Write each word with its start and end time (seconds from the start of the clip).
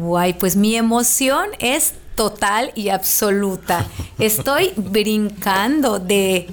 Guay, 0.00 0.34
pues 0.34 0.56
mi 0.56 0.76
emoción 0.76 1.46
es 1.58 1.94
total 2.14 2.72
y 2.74 2.88
absoluta. 2.90 3.86
Estoy 4.18 4.72
brincando 4.76 5.98
de, 5.98 6.48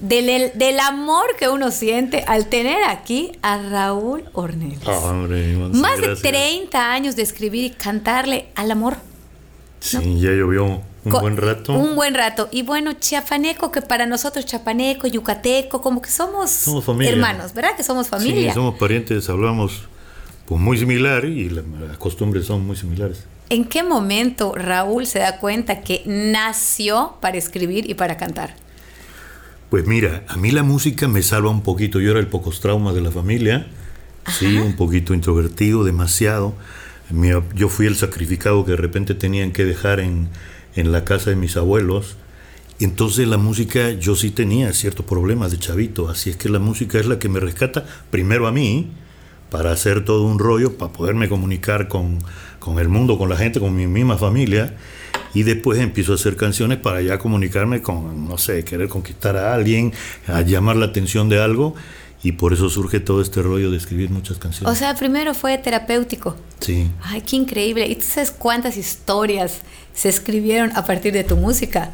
del, 0.00 0.52
del 0.54 0.80
amor 0.80 1.24
que 1.38 1.48
uno 1.48 1.70
siente 1.70 2.24
al 2.26 2.46
tener 2.46 2.84
aquí 2.84 3.32
a 3.42 3.58
Raúl 3.58 4.24
Ornelas. 4.32 4.86
Hombre, 5.02 5.56
Más 5.56 5.96
de 6.00 6.06
gracias. 6.08 6.22
30 6.22 6.92
años 6.92 7.16
de 7.16 7.22
escribir 7.22 7.64
y 7.64 7.70
cantarle 7.70 8.46
al 8.54 8.70
amor. 8.70 8.96
Sí, 9.80 10.20
ya 10.20 10.30
llovió 10.30 10.64
un 10.64 11.10
Co- 11.10 11.20
buen 11.20 11.36
rato. 11.36 11.72
Un 11.72 11.94
buen 11.94 12.14
rato. 12.14 12.48
Y 12.50 12.62
bueno, 12.62 12.92
chiapaneco, 12.94 13.70
que 13.70 13.80
para 13.82 14.06
nosotros 14.06 14.44
chapaneco, 14.44 15.06
yucateco, 15.06 15.80
como 15.80 16.02
que 16.02 16.10
somos, 16.10 16.50
Somos 16.50 16.84
familia. 16.84 17.12
hermanos, 17.12 17.54
¿verdad? 17.54 17.76
Que 17.76 17.82
somos 17.84 18.08
familia. 18.08 18.50
Sí, 18.50 18.54
somos 18.54 18.76
parientes, 18.78 19.28
hablamos 19.28 19.82
pues 20.48 20.60
muy 20.60 20.78
similar 20.78 21.26
y 21.26 21.50
la- 21.50 21.62
las 21.86 21.98
costumbres 21.98 22.46
son 22.46 22.66
muy 22.66 22.74
similares. 22.74 23.24
¿En 23.50 23.66
qué 23.66 23.82
momento 23.82 24.54
Raúl 24.54 25.06
se 25.06 25.18
da 25.18 25.38
cuenta 25.38 25.82
que 25.82 26.02
nació 26.06 27.16
para 27.20 27.36
escribir 27.36 27.88
y 27.90 27.94
para 27.94 28.16
cantar? 28.16 28.54
Pues 29.70 29.86
mira, 29.86 30.24
a 30.28 30.36
mí 30.36 30.50
la 30.50 30.62
música 30.62 31.06
me 31.08 31.22
salva 31.22 31.50
un 31.50 31.62
poquito. 31.62 32.00
Yo 32.00 32.10
era 32.12 32.20
el 32.20 32.28
pocos 32.28 32.60
traumas 32.60 32.94
de 32.94 33.02
la 33.02 33.10
familia, 33.10 33.66
sí, 34.38 34.56
un 34.56 34.74
poquito 34.76 35.12
introvertido, 35.12 35.84
demasiado. 35.84 36.54
Mi- 37.10 37.30
yo 37.54 37.68
fui 37.68 37.86
el 37.86 37.96
sacrificado 37.96 38.64
que 38.64 38.70
de 38.72 38.76
repente 38.78 39.14
tenían 39.14 39.52
que 39.52 39.64
dejar 39.66 40.00
en, 40.00 40.28
en 40.74 40.92
la 40.92 41.04
casa 41.04 41.28
de 41.30 41.36
mis 41.36 41.56
abuelos. 41.58 42.16
Entonces 42.80 43.28
la 43.28 43.36
música 43.38 43.90
yo 43.92 44.14
sí 44.14 44.30
tenía 44.30 44.72
ciertos 44.72 45.04
problemas 45.04 45.50
de 45.50 45.58
chavito, 45.58 46.08
así 46.08 46.30
es 46.30 46.36
que 46.36 46.48
la 46.48 46.58
música 46.60 46.98
es 46.98 47.06
la 47.06 47.18
que 47.18 47.28
me 47.28 47.40
rescata 47.40 47.84
primero 48.10 48.46
a 48.46 48.52
mí, 48.52 48.88
para 49.50 49.72
hacer 49.72 50.04
todo 50.04 50.24
un 50.24 50.38
rollo, 50.38 50.76
para 50.76 50.92
poderme 50.92 51.28
comunicar 51.28 51.88
con, 51.88 52.18
con 52.58 52.78
el 52.78 52.88
mundo, 52.88 53.18
con 53.18 53.28
la 53.28 53.36
gente, 53.36 53.60
con 53.60 53.74
mi 53.74 53.86
misma 53.86 54.18
familia. 54.18 54.74
Y 55.34 55.42
después 55.42 55.78
empiezo 55.78 56.12
a 56.12 56.14
hacer 56.14 56.36
canciones 56.36 56.78
para 56.78 57.02
ya 57.02 57.18
comunicarme 57.18 57.82
con, 57.82 58.28
no 58.28 58.38
sé, 58.38 58.64
querer 58.64 58.88
conquistar 58.88 59.36
a 59.36 59.54
alguien, 59.54 59.92
a 60.26 60.40
llamar 60.40 60.76
la 60.76 60.86
atención 60.86 61.28
de 61.28 61.40
algo. 61.40 61.74
Y 62.22 62.32
por 62.32 62.52
eso 62.52 62.68
surge 62.68 62.98
todo 62.98 63.20
este 63.20 63.42
rollo 63.42 63.70
de 63.70 63.76
escribir 63.76 64.10
muchas 64.10 64.38
canciones. 64.38 64.74
O 64.74 64.76
sea, 64.76 64.96
primero 64.96 65.34
fue 65.34 65.56
terapéutico. 65.58 66.34
sí. 66.60 66.90
Ay, 67.02 67.20
qué 67.20 67.36
increíble. 67.36 67.86
¿Y 67.86 67.94
tú 67.94 68.04
sabes 68.08 68.32
cuántas 68.32 68.76
historias 68.76 69.60
se 69.94 70.08
escribieron 70.08 70.72
a 70.74 70.84
partir 70.84 71.12
de 71.12 71.22
tu 71.22 71.36
música? 71.36 71.92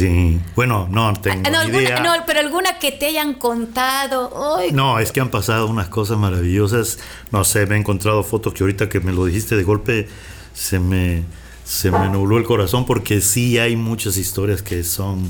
Sí. 0.00 0.40
Bueno, 0.56 0.88
no 0.90 1.12
tengo 1.14 1.42
Ah, 1.46 1.50
no, 1.50 1.64
ni 1.64 1.76
idea. 1.78 1.96
alguna, 1.98 2.16
no, 2.18 2.24
pero 2.26 2.40
alguna 2.40 2.78
que 2.78 2.92
te 2.92 3.06
hayan 3.06 3.34
contado. 3.34 4.56
Ay, 4.58 4.72
No, 4.72 4.98
es 4.98 5.12
que 5.12 5.20
han 5.20 5.30
pasado 5.30 5.66
unas 5.66 5.88
cosas 5.88 6.18
maravillosas. 6.18 6.98
No 7.30 7.44
sé, 7.44 7.66
me 7.66 7.76
he 7.76 7.78
encontrado 7.78 8.22
fotos 8.22 8.54
que 8.54 8.62
ahorita 8.64 8.88
que 8.88 9.00
me 9.00 9.12
lo 9.12 9.24
dijiste 9.24 9.56
de 9.56 9.62
golpe 9.62 10.08
se 10.54 10.78
me, 10.78 11.22
se 11.64 11.90
me 11.90 12.08
nubló 12.08 12.38
el 12.38 12.44
corazón 12.44 12.84
porque 12.86 13.20
sí 13.20 13.58
hay 13.58 13.76
muchas 13.76 14.16
historias 14.16 14.62
que 14.62 14.82
son 14.84 15.28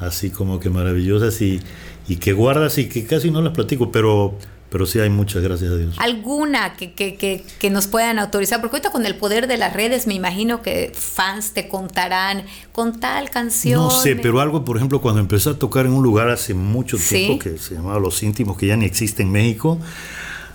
así 0.00 0.30
como 0.30 0.60
que 0.60 0.70
maravillosas 0.70 1.40
y, 1.40 1.60
y 2.08 2.16
que 2.16 2.32
guardas 2.32 2.78
y 2.78 2.88
que 2.88 3.04
casi 3.06 3.30
no 3.30 3.40
las 3.42 3.52
platico, 3.52 3.90
pero, 3.92 4.36
pero 4.74 4.86
sí 4.86 4.98
hay 4.98 5.08
muchas, 5.08 5.40
gracias 5.40 5.70
a 5.70 5.76
Dios. 5.76 5.94
alguna 5.98 6.74
que, 6.74 6.94
que, 6.94 7.14
que, 7.14 7.44
que 7.60 7.70
nos 7.70 7.86
puedan 7.86 8.18
autorizar, 8.18 8.60
porque 8.60 8.74
ahorita 8.78 8.90
con 8.90 9.06
el 9.06 9.14
poder 9.14 9.46
de 9.46 9.56
las 9.56 9.72
redes 9.72 10.08
me 10.08 10.14
imagino 10.14 10.62
que 10.62 10.90
fans 10.92 11.52
te 11.52 11.68
contarán 11.68 12.42
con 12.72 12.98
tal 12.98 13.30
canción. 13.30 13.80
No 13.80 13.90
sé, 13.92 14.16
pero 14.16 14.40
algo, 14.40 14.64
por 14.64 14.76
ejemplo, 14.76 15.00
cuando 15.00 15.20
empecé 15.20 15.50
a 15.50 15.54
tocar 15.54 15.86
en 15.86 15.92
un 15.92 16.02
lugar 16.02 16.28
hace 16.28 16.54
mucho 16.54 16.98
Sí. 16.98 17.14
tiempo 17.14 17.38
que 17.38 17.56
se 17.56 17.76
llamaba 17.76 18.00
Los 18.00 18.20
Íntimos, 18.24 18.56
que 18.58 18.66
ya 18.66 18.76
ni 18.76 18.84
existe 18.84 19.22
en 19.22 19.30
México, 19.30 19.78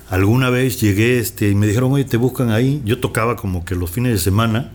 alguna 0.09 0.49
vez 0.49 0.81
llegué 0.81 1.19
este, 1.19 1.49
y 1.51 1.55
me 1.55 1.65
dijeron, 1.65 1.93
oye, 1.93 2.03
te 2.03 2.17
buscan 2.17 2.51
ahí. 2.51 2.81
Yo 2.83 2.99
tocaba 2.99 3.37
como 3.37 3.63
que 3.63 3.73
los 3.73 3.89
fines 3.89 4.11
de 4.11 4.17
semana 4.19 4.69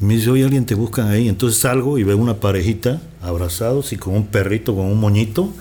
y 0.00 0.04
me 0.04 0.14
dice, 0.14 0.30
oye, 0.30 0.44
alguien 0.44 0.64
te 0.64 0.76
buscan 0.76 1.08
ahí. 1.08 1.28
Entonces 1.28 1.58
salgo 1.60 1.98
y 1.98 2.04
veo 2.04 2.16
una 2.18 2.34
parejita 2.34 3.00
abrazados 3.20 3.92
y 3.92 3.96
con 3.96 4.14
un 4.14 4.28
perrito, 4.28 4.76
con 4.76 4.84
un 4.86 5.00
moñito, 5.00 5.52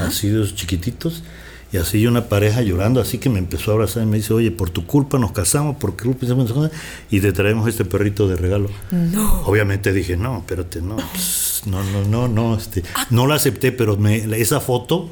así 0.00 0.28
de 0.28 0.42
esos 0.42 0.54
chiquititos. 0.54 1.22
Y 1.72 1.76
así 1.76 2.00
yo 2.00 2.08
una 2.08 2.28
pareja 2.28 2.62
llorando, 2.62 3.00
así 3.00 3.18
que 3.18 3.28
me 3.28 3.40
empezó 3.40 3.72
a 3.72 3.74
abrazar 3.74 4.04
y 4.04 4.06
me 4.06 4.18
dice, 4.18 4.32
oye, 4.32 4.50
por 4.52 4.70
tu 4.70 4.86
culpa 4.86 5.18
nos 5.18 5.32
casamos, 5.32 5.76
por 5.76 5.92
tu 5.92 6.04
culpa 6.04 6.70
y 7.10 7.20
te 7.20 7.32
traemos 7.32 7.68
este 7.68 7.84
perrito 7.84 8.28
de 8.28 8.36
regalo. 8.36 8.70
No. 8.92 9.42
Obviamente 9.42 9.92
dije, 9.92 10.16
no, 10.16 10.38
espérate, 10.38 10.80
no, 10.80 10.96
pues, 10.96 11.62
no, 11.66 11.82
no, 11.82 12.04
no, 12.04 12.28
no, 12.28 12.56
este, 12.56 12.84
no 13.10 13.26
la 13.26 13.34
acepté, 13.34 13.72
pero 13.72 13.96
me, 13.96 14.18
esa 14.40 14.60
foto, 14.60 15.10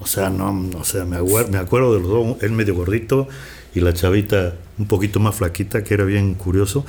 o 0.00 0.06
sea, 0.06 0.28
no, 0.28 0.70
o 0.78 0.84
sea, 0.84 1.04
me 1.04 1.16
acuerdo, 1.16 1.50
me 1.50 1.58
acuerdo 1.58 1.94
de 1.94 2.00
los 2.00 2.08
dos, 2.10 2.36
él 2.42 2.52
medio 2.52 2.74
gordito 2.74 3.28
y 3.74 3.80
la 3.80 3.94
chavita 3.94 4.54
un 4.78 4.86
poquito 4.86 5.18
más 5.18 5.36
flaquita, 5.36 5.82
que 5.82 5.94
era 5.94 6.04
bien 6.04 6.34
curioso, 6.34 6.84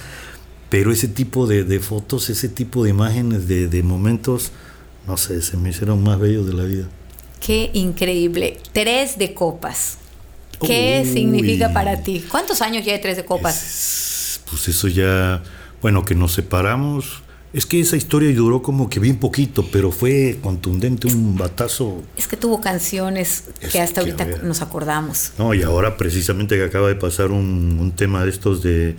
pero 0.69 0.91
ese 0.91 1.07
tipo 1.07 1.47
de, 1.47 1.63
de 1.63 1.79
fotos, 1.79 2.29
ese 2.29 2.49
tipo 2.49 2.83
de 2.83 2.89
imágenes, 2.89 3.47
de, 3.47 3.67
de 3.67 3.83
momentos, 3.83 4.51
no 5.07 5.17
sé, 5.17 5.41
se 5.41 5.55
me 5.55 5.69
hicieron 5.69 6.03
más 6.03 6.19
bellos 6.19 6.47
de 6.47 6.53
la 6.53 6.63
vida. 6.63 6.89
Qué 7.45 7.71
increíble. 7.73 8.57
Tres 8.71 9.17
de 9.17 9.33
copas. 9.33 9.97
¿Qué 10.65 11.03
Uy. 11.05 11.11
significa 11.13 11.73
para 11.73 12.01
ti? 12.01 12.23
¿Cuántos 12.31 12.61
años 12.61 12.85
ya 12.85 12.93
de 12.93 12.99
tres 12.99 13.17
de 13.17 13.25
copas? 13.25 14.39
Pues 14.49 14.67
eso 14.69 14.87
ya, 14.87 15.43
bueno, 15.81 16.05
que 16.05 16.15
nos 16.15 16.31
separamos. 16.33 17.21
Es 17.51 17.65
que 17.65 17.79
esa 17.79 17.97
historia 17.97 18.33
duró 18.33 18.61
como 18.63 18.89
que 18.89 18.99
bien 18.99 19.17
poquito, 19.17 19.67
pero 19.71 19.91
fue 19.91 20.39
contundente, 20.41 21.07
un 21.07 21.37
batazo. 21.37 22.01
Es 22.17 22.27
que 22.27 22.37
tuvo 22.37 22.61
canciones 22.61 23.43
Es 23.61 23.73
que 23.73 23.79
hasta 23.81 24.01
que, 24.01 24.11
ahorita 24.11 24.25
ver. 24.25 24.43
nos 24.43 24.61
acordamos. 24.61 25.33
No, 25.37 25.53
y 25.53 25.61
ahora 25.63 25.97
precisamente 25.97 26.55
que 26.55 26.63
acaba 26.63 26.87
de 26.87 26.95
pasar 26.95 27.29
un, 27.29 27.77
un 27.79 27.91
tema 27.91 28.23
de 28.23 28.31
estos 28.31 28.63
de, 28.63 28.95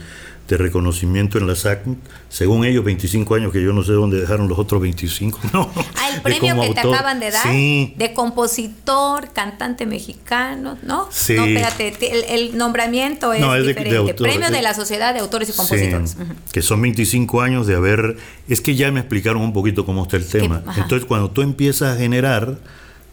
de 0.48 0.58
reconocimiento 0.58 1.38
en 1.38 1.46
la 1.46 1.54
SAC, 1.56 1.80
según 2.28 2.66
ellos 2.66 2.84
25 2.84 3.34
años, 3.34 3.50
que 3.52 3.62
yo 3.62 3.72
no 3.72 3.82
sé 3.82 3.92
dónde 3.92 4.20
dejaron 4.20 4.46
los 4.46 4.58
otros 4.58 4.82
25, 4.82 5.40
¿no? 5.54 5.70
Ah, 5.96 6.08
el 6.10 6.14
De 6.16 6.20
premio 6.20 6.60
que 6.60 6.74
te 6.74 6.80
acaban 6.80 7.18
de 7.18 7.30
dar 7.30 7.42
Sí, 7.50 7.94
de 7.96 8.12
compositor, 8.12 9.32
cantante 9.32 9.86
mexicano, 9.86 10.76
¿no? 10.82 11.08
Sí. 11.10 11.34
No, 11.34 11.44
espérate, 11.46 11.92
te- 11.92 12.12
el, 12.12 12.24
el 12.50 12.58
nombramiento 12.58 13.32
es, 13.32 13.40
No, 13.40 13.54
es 13.54 13.62
de- 13.62 13.68
de 13.68 13.74
diferente. 13.74 13.96
autor, 13.98 14.16
premio 14.16 14.48
de- 14.50 14.56
de 14.56 14.62
la 14.62 14.74
Sociedad 14.74 15.14
de 15.14 15.20
Autores 15.20 15.48
y 15.48 15.52
sí, 15.52 15.56
Compositores. 15.58 16.16
Que 16.52 16.60
son 16.62 16.80
25 16.82 17.40
años 17.40 17.66
de 17.66 17.74
haber... 17.76 18.16
Es 18.48 18.60
que 18.60 18.74
ya 18.74 18.92
me 18.92 19.00
explicaron 19.00 19.40
un 19.42 19.52
poquito 19.54 19.86
cómo 19.86 20.02
está 20.02 20.16
el 20.18 20.26
tema. 20.26 20.62
Entonces, 20.76 21.06
cuando 21.06 21.30
tú 21.30 21.40
empiezas 21.42 21.96
a 21.96 21.98
generar 21.98 22.58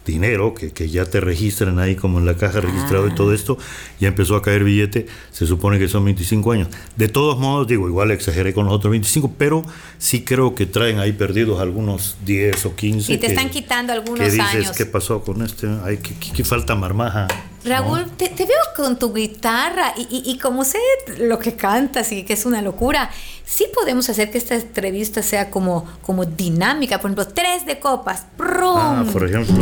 dinero, 0.04 0.54
que, 0.54 0.70
que 0.72 0.88
ya 0.90 1.04
te 1.04 1.20
registran 1.20 1.78
ahí 1.78 1.94
como 1.96 2.18
en 2.18 2.26
la 2.26 2.36
caja 2.36 2.60
registrado 2.60 3.06
y 3.08 3.14
todo 3.14 3.32
esto, 3.32 3.56
ya 4.00 4.08
empezó 4.08 4.36
a 4.36 4.42
caer 4.42 4.64
billete, 4.64 5.06
se 5.30 5.46
supone 5.46 5.78
que 5.78 5.88
son 5.88 6.04
25 6.04 6.52
años. 6.52 6.68
De 6.96 7.08
todos 7.08 7.38
modos, 7.38 7.66
digo, 7.68 7.88
igual 7.88 8.10
exageré 8.10 8.52
con 8.52 8.64
los 8.66 8.74
otros 8.74 8.90
25, 8.90 9.34
pero 9.38 9.64
sí 9.98 10.24
creo 10.24 10.54
que 10.54 10.66
traen 10.66 10.98
ahí 10.98 11.12
perdidos 11.12 11.60
algunos 11.60 12.16
10 12.24 12.66
o 12.66 12.74
15. 12.74 13.12
Y 13.12 13.16
te 13.18 13.26
que- 13.26 13.32
están 13.32 13.50
quitando 13.50 13.92
algunos 13.92 14.20
que 14.20 14.30
dices, 14.30 14.40
años. 14.54 14.76
¿qué 14.76 14.86
pasó 14.86 15.22
con 15.22 15.42
este? 15.42 15.68
Ay, 15.84 15.98
¿qué, 15.98 16.14
qué- 16.18 16.32
qué 16.32 16.44
falta 16.44 16.74
marmaja? 16.74 17.28
Raúl, 17.64 18.06
te, 18.16 18.28
te 18.28 18.44
veo 18.44 18.56
con 18.76 18.98
tu 18.98 19.12
guitarra 19.14 19.94
y, 19.96 20.02
y- 20.02 20.30
y 20.32 20.38
como 20.38 20.64
sé 20.64 20.78
lo 21.18 21.38
que 21.38 21.54
cantas 21.54 22.10
y 22.12 22.24
que 22.24 22.32
es 22.32 22.44
una 22.44 22.60
locura, 22.60 23.10
sí 23.44 23.66
podemos 23.74 24.08
hacer 24.10 24.30
que 24.30 24.38
esta 24.38 24.56
entrevista 24.56 25.22
sea 25.22 25.48
como, 25.50 25.86
como 26.02 26.24
dinámica. 26.24 26.98
Por 27.00 27.10
ejemplo, 27.12 27.32
tres 27.32 27.64
de 27.66 27.78
copas. 27.78 28.26
¡prum! 28.36 28.76
Ah, 28.76 29.04
por 29.12 29.24
ejemplo, 29.28 29.54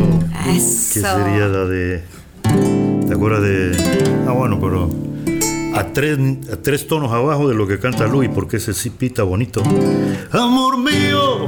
¿qué 0.45 0.57
Eso. 0.57 1.01
sería 1.01 1.47
la 1.47 1.65
de... 1.67 2.03
¿Te 3.07 3.15
acuerdas 3.15 3.43
de...? 3.43 4.25
Ah, 4.27 4.33
bueno, 4.33 4.59
pero... 4.61 4.89
A 5.73 5.85
tres, 5.93 6.19
a 6.53 6.57
tres 6.57 6.89
tonos 6.89 7.13
abajo 7.13 7.49
de 7.49 7.55
lo 7.55 7.67
que 7.69 7.79
canta 7.79 8.07
Luis, 8.07 8.29
porque 8.35 8.57
ese 8.57 8.75
sí 8.75 8.91
pita 8.91 9.23
bonito. 9.23 9.63
Amor 10.33 10.79
mío, 10.79 11.47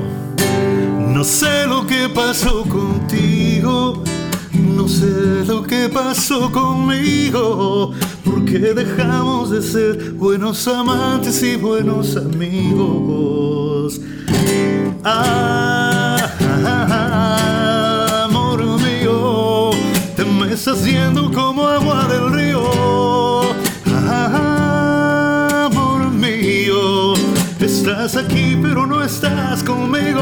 no 1.08 1.24
sé 1.24 1.66
lo 1.66 1.84
que 1.88 2.08
pasó 2.08 2.62
contigo, 2.62 4.04
no 4.52 4.86
sé 4.88 5.44
lo 5.46 5.62
que 5.62 5.88
pasó 5.88 6.50
conmigo, 6.52 7.92
porque 8.24 8.58
dejamos 8.74 9.50
de 9.50 9.62
ser 9.62 10.12
buenos 10.12 10.66
amantes 10.68 11.42
y 11.42 11.56
buenos 11.56 12.16
amigos. 12.16 14.00
Ah, 15.04 16.16
amor 18.24 18.62
mío, 18.80 19.70
te 20.16 20.24
me 20.24 20.52
estás 20.52 20.84
yendo 20.84 21.30
como 21.32 21.66
agua 21.66 22.06
del 22.08 22.32
río. 22.32 22.62
Ah, 23.86 25.68
amor 25.70 26.10
mío, 26.10 27.14
estás 27.58 28.16
aquí 28.16 28.58
pero 28.62 28.86
no 28.86 29.02
estás 29.02 29.62
conmigo. 29.62 30.21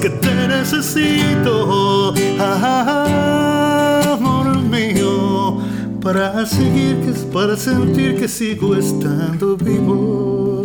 Que 0.00 0.10
te 0.10 0.48
necesito. 0.48 2.14
Ah, 2.38 4.16
amor 4.18 4.58
mío, 4.58 5.60
para 6.00 6.46
seguir, 6.46 7.00
que 7.00 7.12
para 7.32 7.56
sentir 7.56 8.16
que 8.18 8.28
sigo 8.28 8.76
estando 8.76 9.56
vivo. 9.56 10.62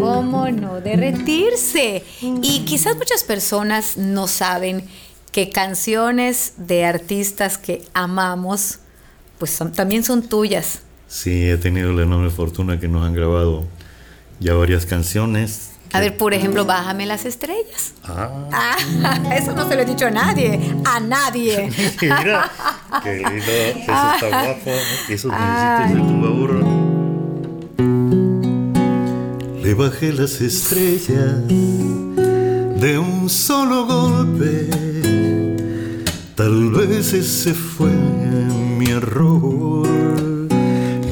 ¿Cómo 0.00 0.48
no? 0.50 0.80
Derretirse. 0.80 2.04
Y 2.20 2.64
quizás 2.64 2.96
muchas 2.96 3.24
personas 3.24 3.96
no 3.96 4.26
saben 4.26 4.84
que 5.30 5.50
canciones 5.50 6.54
de 6.56 6.84
artistas 6.84 7.58
que 7.58 7.84
amamos, 7.94 8.80
pues 9.38 9.50
son, 9.50 9.72
también 9.72 10.04
son 10.04 10.22
tuyas. 10.22 10.80
Sí, 11.08 11.48
he 11.48 11.56
tenido 11.58 11.92
la 11.92 12.04
enorme 12.04 12.30
fortuna 12.30 12.80
que 12.80 12.88
nos 12.88 13.06
han 13.06 13.14
grabado 13.14 13.64
ya 14.40 14.54
varias 14.54 14.86
canciones. 14.86 15.71
A 15.92 16.00
ver, 16.00 16.16
por 16.16 16.32
ejemplo, 16.32 16.64
Bájame 16.64 17.04
las 17.04 17.26
estrellas. 17.26 17.92
Ah. 18.04 18.30
ah 18.50 18.76
eso 19.36 19.52
no 19.52 19.68
se 19.68 19.76
lo 19.76 19.82
he 19.82 19.84
dicho 19.84 20.06
a 20.06 20.10
nadie. 20.10 20.58
A 20.84 21.00
nadie. 21.00 21.70
Mira, 22.00 22.50
qué 23.02 23.16
lindo. 23.16 23.52
Eso 23.52 24.14
está 24.14 24.28
guapo. 24.44 24.70
Eso 25.08 25.28
necesitas 25.28 25.90
de 25.90 26.00
tu 26.00 26.14
burro. 26.14 26.92
Le 29.62 29.74
bajé 29.74 30.12
las 30.12 30.40
estrellas 30.40 31.46
de 31.46 32.98
un 32.98 33.28
solo 33.28 33.86
golpe. 33.86 34.68
Tal 36.34 36.70
vez 36.70 37.12
ese 37.12 37.52
fue 37.52 37.90
mi 37.90 38.86
error. 38.86 39.86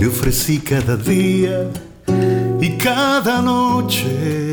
Le 0.01 0.07
ofrecí 0.07 0.59
cada 0.59 0.97
día 0.97 1.69
y 2.61 2.77
cada 2.79 3.43
noche 3.43 4.50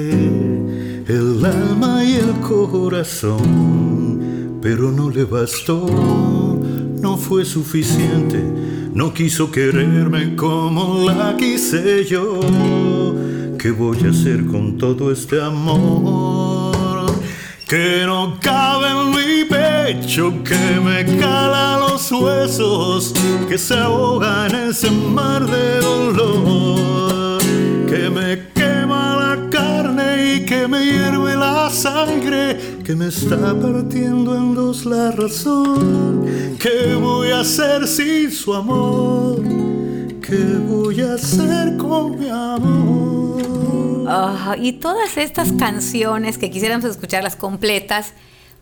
el 1.08 1.46
alma 1.46 2.04
y 2.04 2.16
el 2.16 2.34
corazón, 2.42 3.40
pero 4.62 4.92
no 4.92 5.10
le 5.10 5.24
bastó, 5.24 5.86
no 5.88 7.18
fue 7.18 7.46
suficiente, 7.46 8.44
no 8.94 9.14
quiso 9.14 9.50
quererme 9.50 10.36
como 10.36 11.10
la 11.10 11.38
quise 11.38 12.04
yo. 12.04 12.42
¿Qué 13.58 13.72
voy 13.72 13.98
a 14.06 14.10
hacer 14.10 14.46
con 14.46 14.78
todo 14.78 15.12
este 15.12 15.42
amor? 15.42 16.76
Que 17.68 18.04
no 18.06 18.38
cabe 18.42 18.88
en 18.90 19.10
mi 19.12 19.46
pecho, 19.46 20.34
que 20.44 20.80
me 20.82 21.06
cala 21.18 21.78
los 21.80 22.12
huesos, 22.12 23.14
que 23.48 23.58
se 23.58 23.76
ahoga 23.76 24.48
en 24.48 24.56
ese 24.70 24.92
mar 24.92 25.46
de 25.46 25.80
dolor 25.80 27.42
que 27.88 28.10
me 28.10 28.57
que 30.48 30.66
me 30.68 30.84
hierve 30.84 31.36
la 31.36 31.70
sangre, 31.70 32.58
que 32.84 32.96
me 32.96 33.10
está 33.10 33.54
partiendo 33.60 34.34
en 34.36 34.56
dos 34.56 34.86
la 34.86 35.12
razón. 35.12 36.58
¿Qué 36.58 36.96
voy 36.96 37.32
a 37.32 37.42
hacer 37.42 37.86
sin 37.86 38.32
su 38.32 38.54
amor? 38.54 39.42
¿Qué 40.22 40.58
voy 40.66 41.02
a 41.02 41.16
hacer 41.16 41.76
con 41.78 42.18
mi 42.20 42.30
amor? 42.30 42.98
y 44.58 44.72
todas 44.72 45.18
estas 45.18 45.52
canciones 45.52 46.38
que 46.38 46.50
quisiéramos 46.50 46.86
escucharlas 46.86 47.36
completas, 47.36 48.14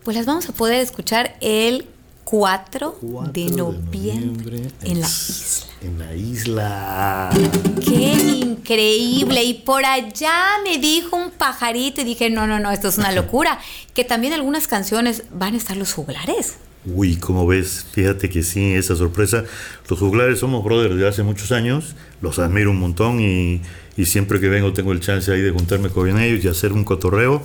pues 0.02 0.16
las 0.16 0.26
vamos 0.26 0.48
a 0.48 0.52
poder 0.52 0.80
escuchar 0.80 1.36
el 1.40 1.86
4, 2.24 2.98
de, 3.32 3.50
noviembre 3.50 4.62
en 4.82 5.00
la 5.00 5.06
isla. 5.06 5.75
En 5.86 6.00
la 6.00 6.16
isla. 6.16 7.30
Qué 7.86 8.12
increíble. 8.40 9.44
Y 9.44 9.54
por 9.54 9.84
allá 9.84 10.34
me 10.64 10.78
dijo 10.78 11.16
un 11.16 11.30
pajarito 11.30 12.00
y 12.00 12.04
dije, 12.04 12.28
no, 12.28 12.48
no, 12.48 12.58
no, 12.58 12.72
esto 12.72 12.88
es 12.88 12.98
una 12.98 13.12
locura. 13.12 13.60
que 13.94 14.02
también 14.02 14.32
algunas 14.32 14.66
canciones 14.66 15.22
van 15.30 15.54
a 15.54 15.56
estar 15.58 15.76
los 15.76 15.92
juglares. 15.92 16.56
Uy, 16.86 17.16
¿cómo 17.18 17.46
ves? 17.46 17.86
Fíjate 17.92 18.28
que 18.28 18.42
sí, 18.42 18.74
esa 18.74 18.96
sorpresa. 18.96 19.44
Los 19.88 20.00
juglares 20.00 20.40
somos 20.40 20.64
brothers 20.64 20.96
de 20.96 21.06
hace 21.06 21.22
muchos 21.22 21.52
años, 21.52 21.94
los 22.20 22.40
admiro 22.40 22.72
un 22.72 22.80
montón 22.80 23.20
y, 23.20 23.60
siempre 24.04 24.40
que 24.40 24.48
vengo 24.48 24.72
tengo 24.72 24.90
el 24.90 24.98
chance 24.98 25.30
ahí 25.30 25.40
de 25.40 25.52
juntarme 25.52 25.90
con 25.90 26.08
ellos 26.18 26.44
y 26.44 26.48
hacer 26.48 26.72
un 26.72 26.82
cotorreo. 26.82 27.44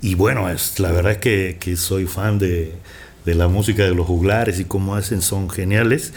Y 0.00 0.14
bueno, 0.14 0.48
es, 0.48 0.78
la 0.78 0.92
verdad 0.92 1.12
es 1.12 1.18
que, 1.18 1.56
que 1.58 1.74
soy 1.74 2.06
fan 2.06 2.38
de, 2.38 2.72
de 3.24 3.34
la 3.34 3.48
música 3.48 3.82
de 3.82 3.96
los 3.96 4.06
juglares 4.06 4.60
y 4.60 4.64
cómo 4.64 4.94
hacen 4.94 5.22
son 5.22 5.50
geniales 5.50 6.12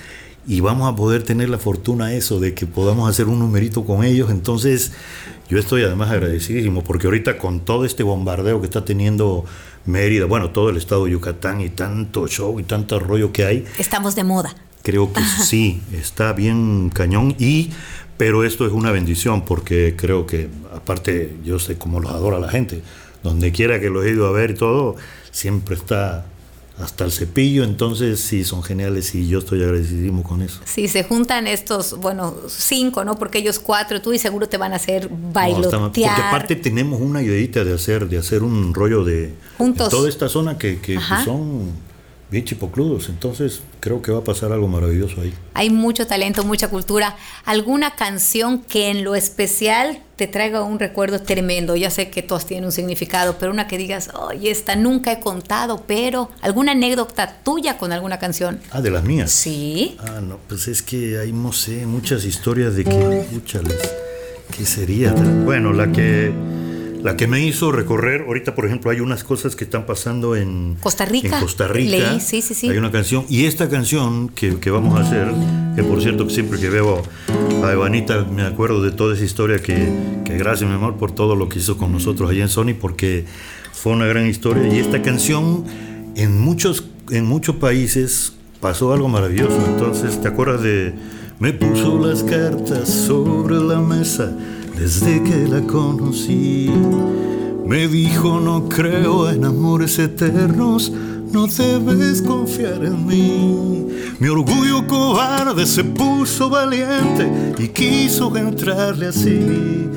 y 0.47 0.61
vamos 0.61 0.91
a 0.91 0.95
poder 0.95 1.23
tener 1.23 1.49
la 1.49 1.57
fortuna 1.57 2.13
eso 2.13 2.39
de 2.39 2.53
que 2.53 2.65
podamos 2.65 3.09
hacer 3.09 3.27
un 3.27 3.39
numerito 3.39 3.83
con 3.83 4.05
ellos. 4.05 4.31
Entonces, 4.31 4.93
yo 5.49 5.59
estoy 5.59 5.83
además 5.83 6.09
agradecidísimo 6.09 6.83
porque 6.83 7.07
ahorita 7.07 7.37
con 7.37 7.59
todo 7.59 7.83
este 7.83 8.03
bombardeo 8.03 8.61
que 8.61 8.65
está 8.65 8.85
teniendo 8.85 9.43
Mérida, 9.85 10.25
bueno, 10.25 10.49
todo 10.49 10.69
el 10.69 10.77
estado 10.77 11.05
de 11.05 11.11
Yucatán 11.11 11.61
y 11.61 11.69
tanto 11.69 12.27
show 12.27 12.59
y 12.59 12.63
tanto 12.63 12.99
rollo 12.99 13.31
que 13.31 13.45
hay. 13.45 13.65
Estamos 13.77 14.15
de 14.15 14.23
moda. 14.23 14.55
Creo 14.83 15.11
que 15.11 15.21
sí, 15.21 15.81
está 15.93 16.31
bien 16.33 16.89
cañón 16.93 17.35
y 17.37 17.71
pero 18.17 18.43
esto 18.43 18.65
es 18.65 18.73
una 18.73 18.91
bendición 18.91 19.43
porque 19.43 19.95
creo 19.95 20.25
que 20.25 20.49
aparte 20.73 21.35
yo 21.43 21.59
sé 21.59 21.77
cómo 21.77 21.99
los 21.99 22.11
adora 22.11 22.39
la 22.39 22.49
gente. 22.49 22.81
Donde 23.21 23.51
quiera 23.51 23.79
que 23.79 23.89
los 23.89 24.05
he 24.05 24.11
ido 24.11 24.27
a 24.27 24.31
ver 24.31 24.51
y 24.51 24.53
todo, 24.55 24.95
siempre 25.31 25.75
está 25.75 26.25
hasta 26.79 27.05
el 27.05 27.11
cepillo, 27.11 27.63
entonces 27.63 28.19
sí, 28.19 28.43
son 28.43 28.61
geniales 28.61 29.15
y 29.15 29.27
yo 29.27 29.39
estoy 29.39 29.63
agradecidísimo 29.63 30.21
con 30.21 30.41
eso. 30.43 30.59
Sí, 30.65 30.87
se 30.87 31.03
juntan 31.03 31.47
estos, 31.47 31.97
bueno, 31.99 32.35
cinco, 32.47 33.03
¿no? 33.03 33.17
Porque 33.17 33.39
ellos 33.39 33.59
cuatro, 33.59 34.01
tú 34.01 34.13
y 34.13 34.19
seguro 34.19 34.47
te 34.47 34.57
van 34.57 34.73
a 34.73 34.75
hacer 34.75 35.09
bailotear. 35.09 35.81
porque 35.81 36.05
aparte 36.05 36.55
tenemos 36.55 37.01
una 37.01 37.23
ideita 37.23 37.63
de 37.63 37.73
hacer, 37.73 38.07
de 38.07 38.19
hacer 38.19 38.43
un 38.43 38.75
rollo 38.75 39.03
de, 39.03 39.33
Juntos. 39.57 39.89
toda 39.89 40.07
esta 40.07 40.29
zona 40.29 40.57
que, 40.59 40.79
que 40.79 40.99
son 41.25 41.71
bien 42.29 42.45
chipocludos. 42.45 43.09
Entonces 43.09 43.61
creo 43.79 44.01
que 44.01 44.11
va 44.11 44.19
a 44.19 44.23
pasar 44.23 44.51
algo 44.51 44.67
maravilloso 44.67 45.21
ahí. 45.21 45.33
Hay 45.55 45.69
mucho 45.69 46.05
talento, 46.05 46.43
mucha 46.43 46.69
cultura. 46.69 47.15
¿Alguna 47.45 47.95
canción 47.95 48.59
que 48.59 48.89
en 48.89 49.03
lo 49.03 49.15
especial 49.15 50.03
te 50.17 50.27
traiga 50.27 50.63
un 50.63 50.79
recuerdo 50.79 51.21
tremendo? 51.21 51.75
Ya 51.75 51.89
sé 51.89 52.09
que 52.09 52.23
todas 52.23 52.45
tienen 52.45 52.65
un 52.65 52.71
significado, 52.71 53.37
pero 53.39 53.51
una 53.51 53.67
que 53.67 53.77
digas, 53.77 54.09
oye, 54.13 54.51
esta 54.51 54.75
nunca 54.75 55.13
he 55.13 55.19
contado, 55.19 55.83
pero 55.87 56.29
alguna 56.41 56.73
anécdota 56.73 57.37
tuya 57.43 57.77
con 57.77 57.93
alguna 57.93 58.19
canción. 58.19 58.59
Ah, 58.71 58.81
de 58.81 58.91
las 58.91 59.03
mías. 59.03 59.31
Sí. 59.31 59.95
Ah, 59.99 60.19
no, 60.21 60.39
pues 60.47 60.67
es 60.67 60.81
que 60.81 61.19
hay, 61.19 61.31
no 61.31 61.53
sé, 61.53 61.85
muchas 61.85 62.25
historias 62.25 62.75
de 62.75 62.83
que, 62.83 63.19
escúchales, 63.21 63.79
¿qué 64.57 64.65
sería? 64.65 65.13
Bueno, 65.13 65.71
la 65.71 65.91
que 65.91 66.33
la 67.03 67.15
que 67.15 67.27
me 67.27 67.39
hizo 67.39 67.71
recorrer, 67.71 68.21
ahorita 68.27 68.55
por 68.55 68.65
ejemplo 68.65 68.91
hay 68.91 68.99
unas 68.99 69.23
cosas 69.23 69.55
que 69.55 69.63
están 69.63 69.85
pasando 69.85 70.35
en 70.35 70.77
Costa 70.81 71.05
Rica. 71.05 71.37
En 71.37 71.41
Costa 71.43 71.67
Rica. 71.67 72.19
sí, 72.19 72.41
sí, 72.41 72.53
sí. 72.53 72.69
Hay 72.69 72.77
una 72.77 72.91
canción, 72.91 73.25
y 73.29 73.45
esta 73.45 73.69
canción 73.69 74.29
que, 74.29 74.59
que, 74.59 74.71
vamos 74.71 74.99
a 74.99 75.03
hacer, 75.03 75.27
que 75.77 75.83
por 75.83 76.01
cierto 76.01 76.27
siempre 76.27 76.59
que 76.59 76.71
veo 76.71 77.03
a 77.63 77.71
Evanita 77.71 78.25
me 78.25 78.41
acuerdo 78.41 78.81
de 78.81 78.89
toda 78.89 79.13
esa 79.13 79.23
historia 79.23 79.59
que, 79.59 79.87
que 80.25 80.35
gracias 80.35 80.67
mi 80.67 80.75
amor 80.75 80.95
por 80.95 81.11
todo 81.11 81.35
lo 81.35 81.49
que 81.49 81.59
hizo 81.59 81.77
con 81.77 81.91
nosotros 81.91 82.31
allá 82.31 82.41
en 82.41 82.49
Sony, 82.49 82.73
porque 82.81 83.25
fue 83.73 83.91
una 83.91 84.07
gran 84.07 84.25
historia. 84.25 84.73
Y 84.73 84.79
esta 84.79 85.03
canción 85.03 85.65
en 86.15 86.41
muchos, 86.41 86.83
en 87.11 87.25
muchos 87.25 87.57
países 87.57 88.33
pasó 88.59 88.91
algo 88.91 89.07
maravilloso. 89.07 89.55
Entonces, 89.67 90.19
¿te 90.19 90.27
acuerdas 90.27 90.63
de... 90.63 90.95
Me 91.37 91.53
puso 91.53 92.03
las 92.03 92.23
cartas 92.23 92.89
sobre 92.89 93.57
la 93.59 93.79
mesa 93.79 94.35
desde 94.75 95.21
que 95.21 95.47
la 95.47 95.61
conocí. 95.61 96.71
Me 97.67 97.87
dijo, 97.87 98.39
no 98.39 98.67
creo 98.67 99.29
en 99.29 99.45
amores 99.45 99.99
eternos, 99.99 100.91
no 101.31 101.47
debes 101.47 102.21
confiar 102.21 102.83
en 102.83 103.05
mí. 103.05 103.87
Mi 104.19 104.27
orgullo 104.27 104.85
cobarde 104.87 105.65
se 105.65 105.83
puso 105.83 106.49
valiente 106.49 107.53
y 107.57 107.67
quiso 107.69 108.35
entrarle 108.35 109.07
así. 109.07 109.89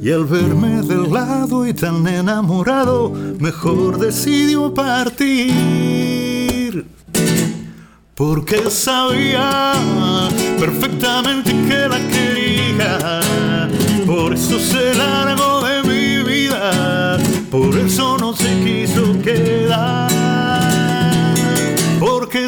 Y 0.00 0.10
al 0.10 0.24
verme 0.24 0.82
del 0.82 1.12
lado 1.12 1.66
y 1.66 1.74
tan 1.74 2.06
enamorado, 2.06 3.10
mejor 3.38 3.98
decidió 3.98 4.72
partir. 4.72 5.48
Porque 8.14 8.70
sabía 8.70 9.72
perfectamente 10.58 11.50
que 11.68 11.88
la 11.88 11.98
quería 12.08 13.20
por 14.08 14.32
eso 14.32 14.58
se 14.58 14.94
largó 14.94 15.60
de 15.66 15.82
mi 15.82 16.22
vida, 16.22 17.18
por 17.50 17.76
eso 17.76 18.16
no 18.18 18.34
se 18.34 18.48
quiso 18.64 19.20
quedar, 19.22 20.10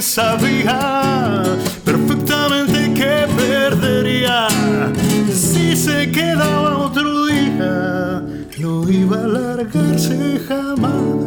sabía 0.03 1.43
perfectamente 1.85 2.95
que 2.95 3.27
perdería 3.37 4.49
si 5.33 5.77
se 5.77 6.11
quedaba 6.11 6.79
otro 6.79 7.27
día, 7.27 8.23
no 8.59 8.89
iba 8.89 9.25
a 9.25 9.27
largarse 9.27 10.41
jamás. 10.49 11.20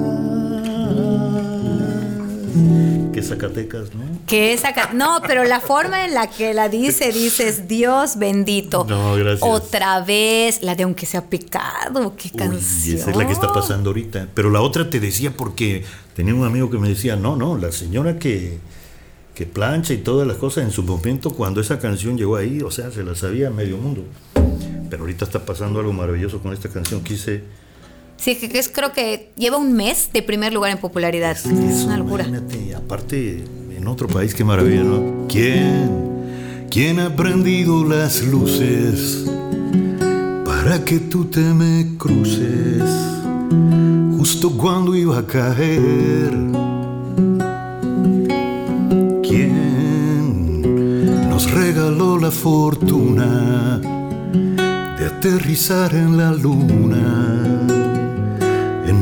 Zacatecas, 3.23 3.93
¿no? 3.95 4.03
Que 4.27 4.57
Zacatecas. 4.57 4.93
No, 4.93 5.21
pero 5.25 5.43
la 5.43 5.59
forma 5.59 6.05
en 6.05 6.13
la 6.13 6.29
que 6.29 6.53
la 6.53 6.69
dice, 6.69 7.11
dices, 7.11 7.67
Dios 7.67 8.17
bendito. 8.17 8.85
No, 8.87 9.15
gracias. 9.15 9.41
Otra 9.41 10.01
vez, 10.01 10.61
la 10.61 10.75
de 10.75 10.83
aunque 10.83 11.05
sea 11.05 11.25
pecado, 11.25 12.15
qué 12.15 12.29
canción. 12.29 12.97
esa 12.97 13.11
es 13.11 13.17
la 13.17 13.25
que 13.25 13.33
está 13.33 13.51
pasando 13.51 13.89
ahorita. 13.89 14.27
Pero 14.33 14.49
la 14.49 14.61
otra 14.61 14.89
te 14.89 14.99
decía 14.99 15.31
porque 15.35 15.83
tenía 16.15 16.33
un 16.33 16.45
amigo 16.45 16.69
que 16.69 16.77
me 16.77 16.89
decía, 16.89 17.15
no, 17.15 17.35
no, 17.35 17.57
la 17.57 17.71
señora 17.71 18.19
que, 18.19 18.59
que 19.33 19.45
plancha 19.45 19.93
y 19.93 19.97
todas 19.97 20.27
las 20.27 20.37
cosas 20.37 20.63
en 20.63 20.71
su 20.71 20.83
momento 20.83 21.31
cuando 21.31 21.61
esa 21.61 21.79
canción 21.79 22.17
llegó 22.17 22.35
ahí, 22.35 22.61
o 22.61 22.71
sea, 22.71 22.91
se 22.91 23.03
la 23.03 23.15
sabía 23.15 23.49
medio 23.49 23.77
mundo. 23.77 24.03
Pero 24.89 25.03
ahorita 25.03 25.25
está 25.25 25.45
pasando 25.45 25.79
algo 25.79 25.93
maravilloso 25.93 26.39
con 26.39 26.53
esta 26.53 26.69
canción. 26.69 27.03
Quise 27.03 27.43
Sí, 28.23 28.35
que, 28.37 28.57
es, 28.57 28.69
creo 28.69 28.93
que 28.93 29.33
lleva 29.35 29.57
un 29.57 29.73
mes 29.73 30.09
de 30.13 30.21
primer 30.21 30.53
lugar 30.53 30.71
en 30.71 30.77
popularidad. 30.77 31.31
Es, 31.31 31.45
una 31.83 31.97
locura. 31.97 32.25
Imagínate, 32.25 32.73
aparte, 32.73 33.43
en 33.75 33.85
otro 33.85 34.07
país, 34.07 34.33
qué 34.33 34.45
maravilla, 34.45 34.83
¿no? 34.83 35.27
¿Quién? 35.27 36.13
¿Quién 36.71 37.01
ha 37.01 37.13
prendido 37.13 37.83
las 37.83 38.23
luces 38.23 39.25
para 40.45 40.85
que 40.85 40.99
tú 40.99 41.25
te 41.25 41.41
me 41.41 41.97
cruces 41.97 42.81
justo 44.17 44.51
cuando 44.57 44.95
iba 44.95 45.19
a 45.19 45.27
caer? 45.27 46.31
¿Quién 49.21 50.61
nos 51.29 51.51
regaló 51.51 52.17
la 52.17 52.31
fortuna 52.31 53.81
de 54.97 55.05
aterrizar 55.05 55.93
en 55.93 56.15
la 56.15 56.31
luna? 56.31 57.52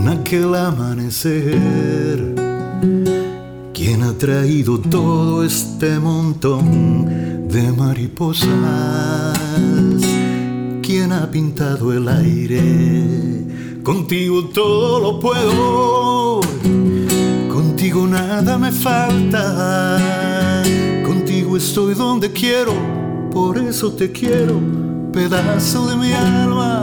Aquel 0.08 0.56
amanecer. 0.56 2.36
¿Quién 3.74 4.04
ha 4.04 4.14
traído 4.18 4.80
todo 4.80 5.44
este 5.44 6.00
montón 6.00 7.48
de 7.48 7.72
mariposas? 7.72 8.48
¿Quién 10.82 11.12
ha 11.12 11.30
pintado 11.30 11.94
el 11.94 12.08
aire? 12.08 13.82
Contigo 13.84 14.46
todo 14.46 15.00
lo 15.00 15.20
puedo, 15.20 16.42
contigo 17.52 18.08
nada 18.08 18.58
me 18.58 18.72
falta. 18.72 19.98
Contigo 21.06 21.58
estoy 21.58 21.96
donde 21.96 22.32
quiero, 22.32 22.74
por 23.32 23.58
eso 23.58 23.92
te 23.94 24.12
quiero, 24.12 24.60
pedazo 25.12 25.88
de 25.90 25.96
mi 25.96 26.14
alma 26.14 26.81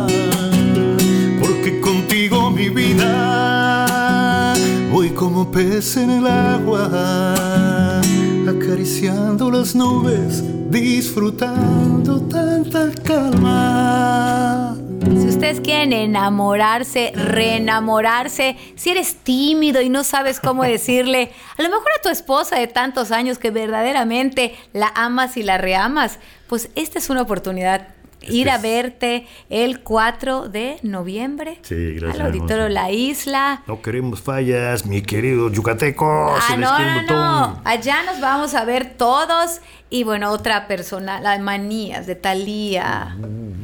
mi 2.50 2.68
vida. 2.70 4.54
Voy 4.90 5.10
como 5.10 5.50
pez 5.50 5.96
en 5.96 6.10
el 6.10 6.26
agua, 6.26 8.00
acariciando 8.48 9.50
las 9.50 9.74
nubes, 9.74 10.42
disfrutando 10.70 12.20
tanta 12.22 12.90
calma. 13.02 14.76
Si 15.04 15.28
ustedes 15.28 15.60
quieren 15.60 15.92
enamorarse, 15.92 17.12
reenamorarse, 17.14 18.56
si 18.74 18.90
eres 18.90 19.16
tímido 19.16 19.80
y 19.80 19.88
no 19.88 20.04
sabes 20.04 20.40
cómo 20.40 20.62
decirle, 20.74 21.32
a 21.56 21.62
lo 21.62 21.68
mejor 21.68 21.88
a 21.98 22.02
tu 22.02 22.08
esposa 22.08 22.56
de 22.56 22.66
tantos 22.66 23.10
años 23.10 23.38
que 23.38 23.50
verdaderamente 23.50 24.54
la 24.72 24.90
amas 24.94 25.36
y 25.36 25.42
la 25.42 25.58
reamas, 25.58 26.18
pues 26.46 26.70
esta 26.74 26.98
es 26.98 27.10
una 27.10 27.22
oportunidad 27.22 27.97
ir 28.22 28.50
a 28.50 28.58
verte 28.58 29.26
el 29.48 29.80
4 29.80 30.48
de 30.48 30.78
noviembre 30.82 31.58
sí, 31.62 31.94
gracias, 31.94 32.20
al 32.20 32.26
Auditorio 32.26 32.68
La 32.68 32.90
Isla. 32.90 33.62
No 33.66 33.80
queremos 33.80 34.20
fallas, 34.20 34.86
mi 34.86 35.02
querido 35.02 35.50
yucateco. 35.50 36.34
Ah, 36.36 36.56
no, 36.56 36.78
no, 36.78 37.02
no. 37.02 37.60
Allá 37.64 38.02
nos 38.04 38.20
vamos 38.20 38.54
a 38.54 38.64
ver 38.64 38.94
todos. 38.96 39.60
Y 39.90 40.04
bueno, 40.04 40.30
otra 40.32 40.68
persona, 40.68 41.18
las 41.20 41.40
manías 41.40 42.06
de 42.06 42.14
Talía. 42.14 43.16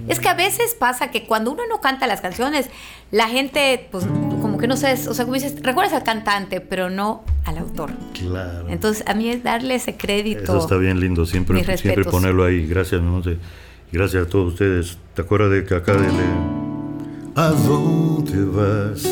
Es 0.09 0.21
que 0.21 0.29
a 0.29 0.35
veces 0.35 0.75
pasa 0.79 1.11
que 1.11 1.27
cuando 1.27 1.53
uno 1.53 1.65
no 1.69 1.83
canta 1.83 2.07
las 2.07 2.23
canciones, 2.23 2.71
la 3.11 3.29
gente, 3.29 3.89
pues, 3.91 4.07
como 4.07 4.57
que 4.57 4.67
no 4.67 4.77
sé, 4.77 4.93
o 5.09 5.13
sea, 5.13 5.27
como 5.27 5.35
dices, 5.35 5.57
recuerdas 5.63 5.93
al 5.93 6.03
cantante, 6.03 6.63
pero 6.63 6.89
no 6.89 7.25
al 7.45 7.59
autor. 7.59 7.93
Claro. 8.15 8.69
Entonces, 8.71 9.05
a 9.07 9.13
mí 9.13 9.29
es 9.29 9.43
darle 9.43 9.75
ese 9.75 9.97
crédito. 9.97 10.45
Eso 10.45 10.59
está 10.61 10.77
bien 10.77 10.99
lindo, 10.99 11.27
siempre, 11.27 11.63
siempre 11.77 12.05
ponerlo 12.05 12.45
ahí. 12.45 12.67
Gracias, 12.67 13.03
sé. 13.23 13.39
Gracias 13.95 14.27
a 14.27 14.29
todos 14.29 14.55
ustedes. 14.55 14.99
¿Te 15.15 15.23
acuerdas 15.23 15.53
de 15.53 15.65
que 15.65 15.73
acá 15.73 15.93
de? 15.93 16.09
¿A 17.37 17.51
dónde 17.51 18.45
vas? 18.45 19.07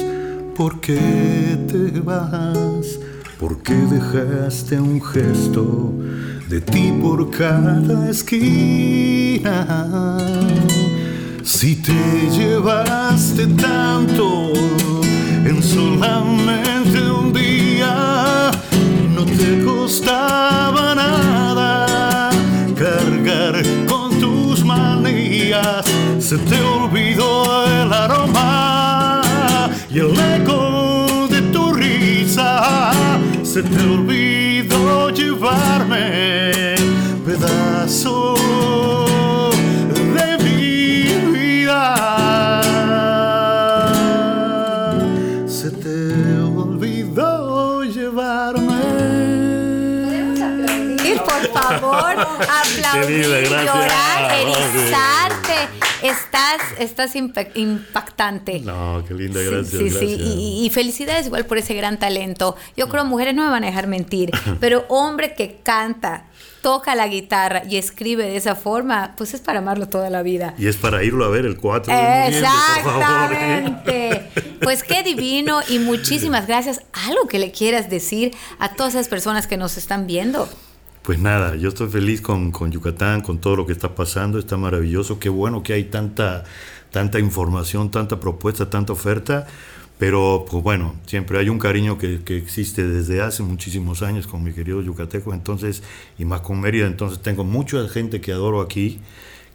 ¿Por 0.56 0.80
qué 0.80 1.56
te 1.68 2.00
vas? 2.00 2.98
¿Por 3.38 3.62
qué 3.62 3.74
dejaste 3.74 4.80
un 4.80 5.00
gesto 5.00 5.92
de 6.48 6.60
ti 6.60 6.92
por 7.00 7.30
cada 7.30 8.10
esquina? 8.10 10.18
Si 11.44 11.76
te 11.76 12.28
llevaste 12.36 13.46
tanto 13.46 14.50
en 15.46 15.62
solamente 15.62 17.08
un 17.08 17.32
día, 17.32 18.50
no 19.14 19.24
te 19.26 19.62
costaba 19.64 20.41
se 26.32 26.38
te 26.38 26.62
olvidó 26.62 27.66
el 27.66 27.92
aroma 27.92 29.20
y 29.90 29.98
el 29.98 30.18
eco 30.18 31.26
de 31.28 31.42
tu 31.52 31.74
risa. 31.74 32.90
Se 33.42 33.62
te 33.62 33.82
olvidó 33.82 35.10
llevarme 35.10 36.74
pedazo 37.26 38.34
de 40.14 40.38
mi 40.38 41.02
vida. 41.36 42.62
Se 45.46 45.70
te 45.70 46.14
olvidó 46.56 47.82
llevarme. 47.82 48.80
por 51.26 51.42
favor, 51.52 52.14
aplaudir, 52.62 53.26
llorar, 53.50 54.32
erizarte 54.40 55.81
estás, 56.02 56.60
estás 56.78 57.14
impactante. 57.16 58.60
No, 58.60 59.04
qué 59.06 59.14
linda, 59.14 59.40
gracias. 59.40 59.80
Sí, 59.80 59.90
sí, 59.90 60.16
Y, 60.64 60.70
felicidades 60.70 61.26
igual 61.26 61.46
por 61.46 61.58
ese 61.58 61.74
gran 61.74 61.98
talento. 61.98 62.56
Yo 62.76 62.88
creo 62.88 63.04
mujeres 63.04 63.34
no 63.34 63.44
me 63.44 63.50
van 63.50 63.64
a 63.64 63.66
dejar 63.66 63.86
mentir, 63.86 64.30
pero 64.60 64.84
hombre 64.88 65.34
que 65.34 65.60
canta, 65.62 66.24
toca 66.62 66.94
la 66.94 67.08
guitarra 67.08 67.62
y 67.68 67.76
escribe 67.76 68.24
de 68.24 68.36
esa 68.36 68.54
forma, 68.54 69.14
pues 69.16 69.34
es 69.34 69.40
para 69.40 69.58
amarlo 69.58 69.88
toda 69.88 70.10
la 70.10 70.22
vida. 70.22 70.54
Y 70.58 70.68
es 70.68 70.76
para 70.76 71.04
irlo 71.04 71.24
a 71.24 71.28
ver 71.28 71.44
el 71.44 71.56
4 71.56 71.94
de 71.94 72.28
Exactamente. 72.28 74.30
Pues 74.62 74.84
qué 74.84 75.02
divino 75.02 75.58
y 75.68 75.80
muchísimas 75.80 76.46
gracias. 76.46 76.82
Algo 77.08 77.26
que 77.26 77.40
le 77.40 77.50
quieras 77.50 77.90
decir 77.90 78.32
a 78.60 78.74
todas 78.74 78.94
esas 78.94 79.08
personas 79.08 79.48
que 79.48 79.56
nos 79.56 79.76
están 79.76 80.06
viendo. 80.06 80.48
Pues 81.02 81.18
nada, 81.18 81.56
yo 81.56 81.68
estoy 81.68 81.88
feliz 81.88 82.20
con, 82.20 82.52
Yucatán, 82.70 83.22
con 83.22 83.38
todo 83.40 83.56
lo 83.56 83.66
que 83.66 83.72
está 83.72 83.92
pasando, 83.96 84.38
está 84.38 84.56
maravilloso, 84.56 85.18
qué 85.18 85.28
bueno 85.28 85.64
que 85.64 85.72
hay 85.72 85.84
tanta, 85.84 86.44
tanta 86.92 87.18
información, 87.18 87.90
tanta 87.90 88.20
propuesta, 88.20 88.70
tanta 88.70 88.92
oferta, 88.92 89.48
pero 89.98 90.46
pues 90.48 90.62
bueno, 90.62 90.94
siempre 91.06 91.40
hay 91.40 91.48
un 91.48 91.58
cariño 91.58 91.98
que, 91.98 92.22
que, 92.22 92.36
existe 92.36 92.86
desde 92.86 93.20
hace 93.20 93.42
muchísimos 93.42 94.02
años 94.02 94.28
con 94.28 94.44
mi 94.44 94.52
querido 94.52 94.80
Yucateco, 94.80 95.34
entonces, 95.34 95.82
y 96.20 96.24
más 96.24 96.42
con 96.42 96.60
Mérida, 96.60 96.86
entonces 96.86 97.20
tengo 97.20 97.42
mucha 97.42 97.88
gente 97.88 98.20
que 98.20 98.30
adoro 98.30 98.60
aquí, 98.60 99.00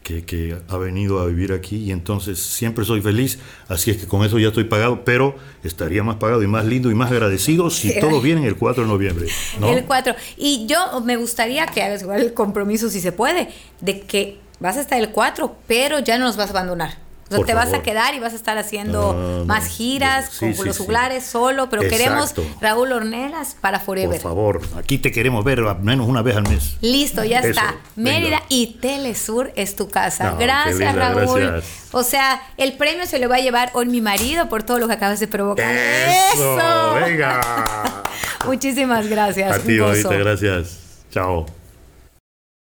que, 0.08 0.58
ha 0.68 0.78
venido 0.78 1.20
a 1.20 1.26
vivir 1.26 1.52
aquí 1.52 1.78
y 1.78 1.92
entonces 1.92 2.40
siempre 2.40 2.86
soy 2.86 3.02
feliz, 3.02 3.40
así 3.68 3.92
es 3.92 3.98
que 3.98 4.08
con 4.08 4.24
eso 4.24 4.40
ya 4.40 4.48
estoy 4.50 4.64
pagado, 4.64 5.04
pero 5.04 5.36
estaría 5.64 6.04
más 6.04 6.16
pagado 6.16 6.42
y 6.44 6.48
más 6.48 6.66
lindo 6.66 6.90
y 6.90 6.96
más 6.96 7.12
agradecido 7.12 7.70
si 7.70 8.00
todo 8.00 8.22
viene 8.22 8.48
el 8.48 8.56
4 8.56 8.84
de 8.84 8.90
noviembre. 8.90 9.28
El 9.62 9.84
4. 9.86 10.16
Y 10.38 10.66
yo 10.68 11.02
me 11.02 11.18
gustaría 11.18 11.66
que 11.68 11.84
hagas 11.84 12.02
igual 12.02 12.22
el 12.22 12.34
compromiso, 12.34 12.90
si 12.90 13.02
se 13.02 13.12
puede, 13.12 13.50
de 13.82 14.02
que 14.02 14.40
vas 14.60 14.78
a 14.78 14.82
estar 14.82 15.00
el 15.00 15.10
4, 15.10 15.56
pero 15.68 16.00
ya 16.00 16.18
no 16.18 16.26
nos 16.26 16.38
vas 16.38 16.50
a 16.50 16.52
abandonar. 16.52 17.07
O 17.36 17.44
te 17.44 17.54
vas 17.54 17.74
a 17.74 17.82
quedar 17.82 18.14
y 18.14 18.20
vas 18.20 18.34
a 18.34 18.36
estar 18.36 18.58
haciendo 18.58 19.44
más 19.46 19.68
giras 19.68 20.30
con 20.40 20.54
los 20.66 20.78
juglares 20.78 21.26
solo, 21.26 21.70
pero 21.70 21.84
queremos 21.84 22.34
Raúl 22.62 22.92
Ornelas 22.92 23.56
para 23.60 23.80
Forever. 23.80 24.22
Por 24.22 24.32
favor, 24.32 24.62
aquí 24.78 24.98
te 24.98 25.12
queremos 25.12 25.44
ver 25.44 25.60
al 25.60 25.82
menos 25.82 26.08
una 26.08 26.22
vez 26.22 26.36
al 26.38 26.44
mes. 26.44 26.78
Listo, 26.82 27.24
ya 27.24 27.40
está. 27.40 27.76
Mérida 27.96 28.42
y 28.50 28.78
Telesur 28.82 29.52
es 29.56 29.76
tu 29.76 29.90
casa. 29.90 30.36
gracias, 30.40 30.96
Raúl. 30.96 31.64
O 31.92 32.04
sea, 32.04 32.42
el 32.58 32.74
premio 32.74 33.06
se 33.06 33.20
lo 33.20 33.30
va 33.30 33.36
a 33.36 33.40
llevar 33.40 33.72
hoy 33.74 33.86
mi 33.86 34.02
marido 34.02 34.50
por 34.50 34.64
todo 34.64 34.80
lo 34.80 34.88
que 34.88 34.94
acabas 34.94 35.20
de 35.20 35.28
provocar. 35.28 35.74
Eso, 35.74 36.94
venga. 36.96 37.42
Muchísimas 38.46 39.08
gracias. 39.08 39.52
A 39.52 39.60
ti, 39.60 39.78
gracias. 39.78 40.80
Chao. 41.12 41.46